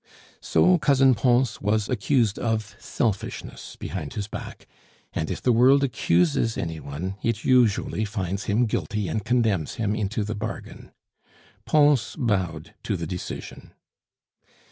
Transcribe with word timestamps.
So 0.41 0.79
Cousin 0.79 1.13
Pons 1.13 1.61
was 1.61 1.87
accused 1.87 2.39
of 2.39 2.75
selfishness 2.79 3.75
(behind 3.75 4.15
his 4.15 4.27
back); 4.27 4.65
and 5.13 5.29
if 5.29 5.43
the 5.43 5.51
world 5.51 5.83
accuses 5.83 6.57
any 6.57 6.79
one, 6.79 7.17
it 7.21 7.43
usually 7.43 8.03
finds 8.03 8.45
him 8.45 8.65
guilty 8.65 9.07
and 9.07 9.23
condemns 9.23 9.75
him 9.75 9.93
into 9.93 10.23
the 10.23 10.33
bargain. 10.33 10.91
Pons 11.67 12.15
bowed 12.17 12.73
to 12.81 12.97
the 12.97 13.05
decision. 13.05 13.73